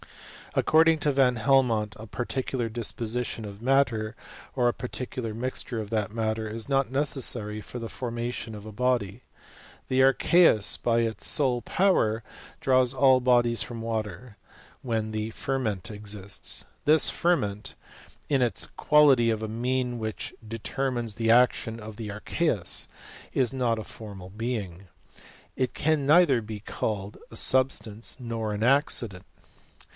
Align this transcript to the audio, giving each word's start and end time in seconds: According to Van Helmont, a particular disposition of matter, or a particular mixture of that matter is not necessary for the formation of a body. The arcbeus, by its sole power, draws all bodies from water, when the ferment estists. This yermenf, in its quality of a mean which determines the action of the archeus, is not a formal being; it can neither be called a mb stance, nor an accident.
According 0.53 0.99
to 1.01 1.11
Van 1.13 1.35
Helmont, 1.37 1.95
a 1.97 2.05
particular 2.07 2.67
disposition 2.69 3.45
of 3.45 3.61
matter, 3.61 4.15
or 4.55 4.67
a 4.67 4.73
particular 4.73 5.33
mixture 5.33 5.79
of 5.79 5.91
that 5.91 6.11
matter 6.11 6.47
is 6.49 6.67
not 6.67 6.91
necessary 6.91 7.61
for 7.61 7.77
the 7.79 7.87
formation 7.87 8.53
of 8.55 8.65
a 8.65 8.71
body. 8.71 9.21
The 9.89 10.01
arcbeus, 10.01 10.75
by 10.75 11.01
its 11.01 11.25
sole 11.25 11.61
power, 11.61 12.21
draws 12.59 12.93
all 12.95 13.21
bodies 13.21 13.61
from 13.61 13.81
water, 13.81 14.37
when 14.81 15.11
the 15.11 15.29
ferment 15.29 15.83
estists. 15.83 16.65
This 16.83 17.09
yermenf, 17.11 17.75
in 18.27 18.41
its 18.41 18.65
quality 18.65 19.29
of 19.29 19.43
a 19.43 19.47
mean 19.47 19.99
which 19.99 20.33
determines 20.45 21.15
the 21.15 21.31
action 21.31 21.79
of 21.79 21.95
the 21.95 22.09
archeus, 22.09 22.87
is 23.33 23.53
not 23.53 23.79
a 23.79 23.85
formal 23.85 24.31
being; 24.31 24.87
it 25.55 25.73
can 25.73 26.05
neither 26.07 26.41
be 26.41 26.59
called 26.59 27.17
a 27.29 27.35
mb 27.35 27.71
stance, 27.71 28.19
nor 28.19 28.51
an 28.51 28.63
accident. 28.63 29.25